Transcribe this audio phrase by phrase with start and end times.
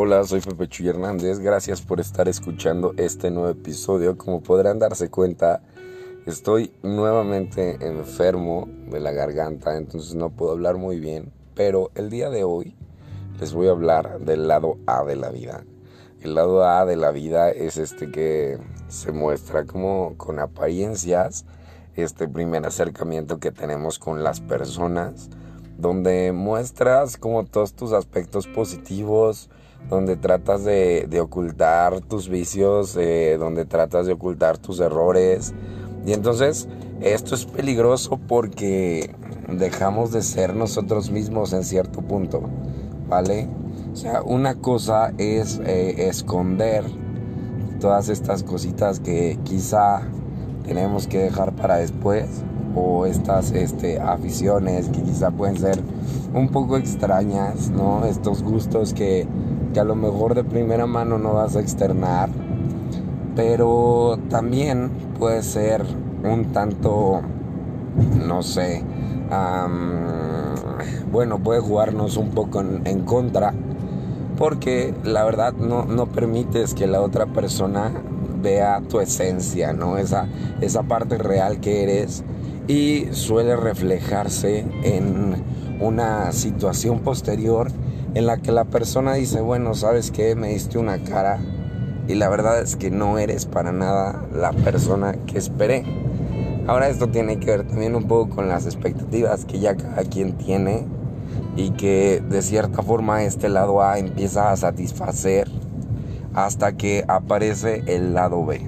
[0.00, 1.40] Hola, soy Pepe Chuy Hernández.
[1.40, 4.16] Gracias por estar escuchando este nuevo episodio.
[4.16, 5.60] Como podrán darse cuenta,
[6.24, 11.32] estoy nuevamente enfermo de la garganta, entonces no puedo hablar muy bien.
[11.56, 12.76] Pero el día de hoy
[13.40, 15.64] les voy a hablar del lado A de la vida.
[16.20, 21.44] El lado A de la vida es este que se muestra como con apariencias,
[21.96, 25.28] este primer acercamiento que tenemos con las personas,
[25.76, 29.50] donde muestras como todos tus aspectos positivos,
[29.88, 35.54] donde tratas de, ocultar tus vicios, eh, donde tratas de ocultar tus errores.
[36.04, 36.68] Y entonces
[37.00, 39.14] esto es peligroso porque
[39.48, 42.42] dejamos de ser nosotros mismos en cierto punto,
[43.08, 43.48] ¿vale?
[43.92, 46.84] O sea, una cosa es eh, esconder
[47.80, 50.02] todas estas cositas que quizá
[50.66, 52.26] tenemos que dejar para después
[52.74, 55.80] o estas este, aficiones que quizá pueden ser
[56.34, 58.04] un poco extrañas, ¿no?
[58.04, 59.26] Estos gustos que
[59.78, 62.30] a lo mejor de primera mano no vas a externar,
[63.34, 65.84] pero también puede ser
[66.24, 67.22] un tanto,
[68.26, 68.82] no sé,
[71.12, 73.54] bueno, puede jugarnos un poco en, contra,
[74.36, 77.92] porque la verdad no, no, permites que la otra persona
[78.42, 79.98] vea tu esencia, ¿no?
[79.98, 80.26] Esa,
[80.60, 82.22] esa parte real que eres
[82.68, 85.42] y suele reflejarse en
[85.80, 87.70] una situación posterior
[88.14, 90.34] en la que la persona dice, bueno, ¿sabes qué?
[90.34, 91.40] Me diste una cara
[92.06, 95.84] y la verdad es que no eres para nada la persona que esperé.
[96.66, 100.36] Ahora esto tiene que ver también un poco con las expectativas que ya cada quien
[100.38, 100.86] tiene
[101.56, 105.48] y que de cierta forma este lado A empieza a satisfacer
[106.34, 108.60] hasta que aparece el lado B,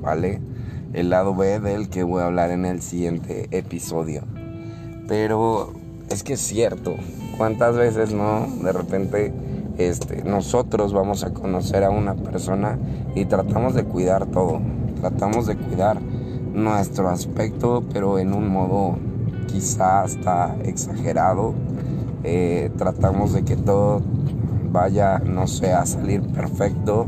[0.00, 0.40] ¿vale?
[0.92, 4.22] El lado B del que voy a hablar en el siguiente episodio.
[5.08, 5.72] Pero
[6.10, 6.96] es que es cierto,
[7.42, 8.46] ¿Cuántas veces no?
[8.62, 9.32] De repente
[9.76, 12.78] este, nosotros vamos a conocer a una persona
[13.16, 14.60] y tratamos de cuidar todo.
[15.00, 18.96] Tratamos de cuidar nuestro aspecto, pero en un modo
[19.48, 21.52] quizá hasta exagerado.
[22.22, 24.02] Eh, tratamos de que todo
[24.70, 27.06] vaya, no sé, a salir perfecto.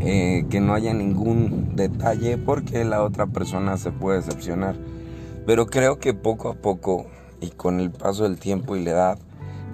[0.00, 4.76] Eh, que no haya ningún detalle porque la otra persona se puede decepcionar.
[5.44, 7.04] Pero creo que poco a poco
[7.44, 9.18] y con el paso del tiempo y la edad,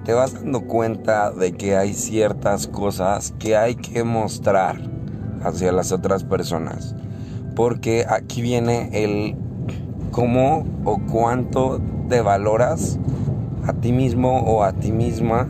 [0.04, 4.80] te vas dando cuenta de que hay ciertas cosas que hay que mostrar
[5.42, 6.94] hacia las otras personas.
[7.56, 9.36] Porque aquí viene el
[10.10, 12.98] cómo o cuánto te valoras
[13.66, 15.48] a ti mismo o a ti misma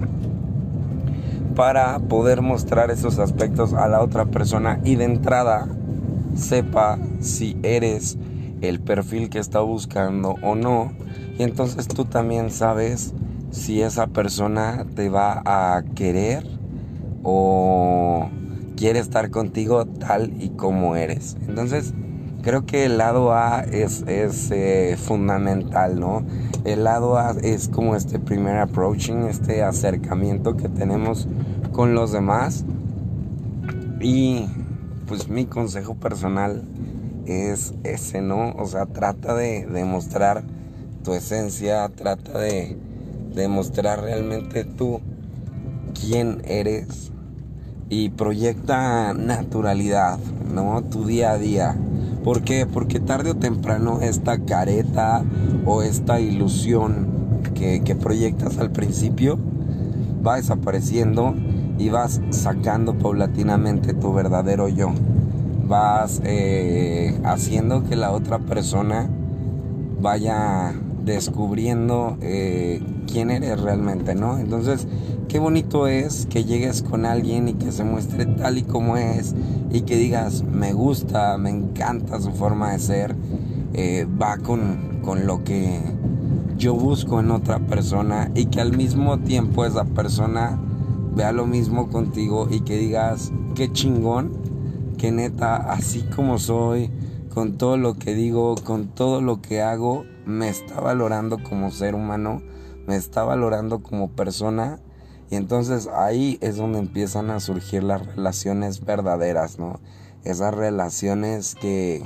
[1.54, 5.69] para poder mostrar esos aspectos a la otra persona y de entrada
[6.34, 8.16] sepa si eres
[8.60, 10.93] el perfil que está buscando o no
[11.38, 13.15] y entonces tú también sabes
[13.50, 16.47] si esa persona te va a querer
[17.22, 18.28] o
[18.76, 21.37] quiere estar contigo tal y como eres.
[21.48, 21.93] Entonces,
[22.43, 26.25] creo que el lado A es, es eh, fundamental, ¿no?
[26.65, 31.28] El lado A es como este primer approaching, este acercamiento que tenemos
[31.72, 32.65] con los demás.
[34.00, 34.47] Y
[35.06, 36.65] pues mi consejo personal
[37.26, 38.53] es ese, ¿no?
[38.53, 40.42] O sea, trata de demostrar
[41.04, 42.76] tu esencia, trata de
[43.34, 45.00] demostrar realmente tú
[45.98, 47.12] quién eres
[47.88, 50.19] y proyecta naturalidad,
[50.53, 50.82] ¿no?
[50.82, 51.76] Tu día a día.
[52.25, 52.66] ¿Por qué?
[52.66, 55.25] Porque tarde o temprano esta careta
[55.64, 57.20] o esta ilusión
[57.54, 59.38] que, proyectas al principio
[60.26, 61.34] va desapareciendo
[61.78, 64.92] y vas sacando paulatinamente tu verdadero yo.
[65.70, 69.08] Vas eh, haciendo que la otra persona
[70.00, 74.38] vaya descubriendo eh, quién eres realmente, ¿no?
[74.38, 74.88] Entonces,
[75.28, 79.36] qué bonito es que llegues con alguien y que se muestre tal y como es
[79.71, 83.15] y que digas, me gusta, me encanta su forma de ser,
[83.72, 85.78] eh, va con, con lo que
[86.59, 90.59] yo busco en otra persona y que al mismo tiempo esa persona
[91.15, 94.40] vea lo mismo contigo y que digas, qué chingón,
[95.00, 96.91] que neta, así como soy,
[97.32, 101.94] con todo lo que digo, con todo lo que hago, me está valorando como ser
[101.94, 102.42] humano,
[102.86, 104.78] me está valorando como persona.
[105.30, 109.80] Y entonces ahí es donde empiezan a surgir las relaciones verdaderas, ¿no?
[110.24, 112.02] Esas relaciones que,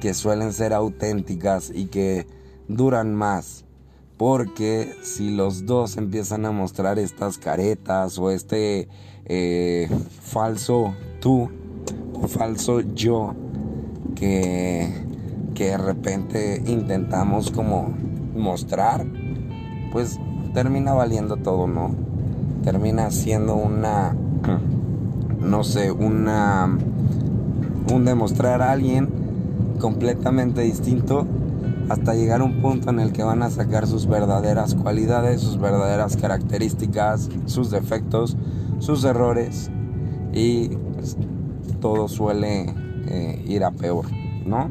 [0.00, 2.26] que suelen ser auténticas y que
[2.66, 3.66] duran más.
[4.16, 8.88] Porque si los dos empiezan a mostrar estas caretas o este
[9.26, 9.90] eh,
[10.22, 11.50] falso tú
[12.28, 13.34] falso yo,
[14.14, 15.02] que,
[15.54, 17.94] de repente intentamos como
[18.34, 19.06] mostrar,
[19.92, 20.18] pues
[20.52, 21.94] termina valiendo todo, ¿no?
[22.62, 24.14] termina siendo una,
[25.40, 26.78] no sé, una,
[27.92, 29.08] un demostrar a alguien
[29.80, 31.26] completamente distinto
[31.88, 35.60] hasta llegar a un punto en el que van a sacar sus verdaderas cualidades, sus
[35.60, 38.36] verdaderas características, sus defectos,
[38.78, 39.70] sus errores
[40.32, 41.16] y pues,
[41.82, 42.74] todo suele
[43.08, 44.06] eh, ir a peor,
[44.46, 44.70] ¿no?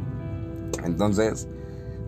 [0.83, 1.47] Entonces,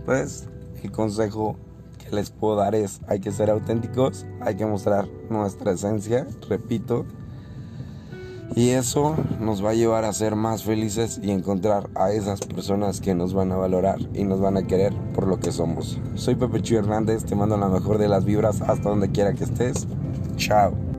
[0.06, 0.50] pues
[0.82, 1.56] el consejo
[2.00, 7.06] que les puedo dar es, hay que ser auténticos, hay que mostrar nuestra esencia, repito,
[8.56, 13.02] y eso nos va a llevar a ser más felices y encontrar a esas personas
[13.02, 16.00] que nos van a valorar y nos van a querer por lo que somos.
[16.16, 19.46] Soy Pepe Chuy Hernández, te mando la mejor de las vibras hasta donde quiera que
[19.46, 19.88] estés.
[20.38, 20.93] Chao.